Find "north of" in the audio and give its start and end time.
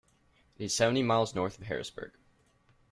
1.35-1.65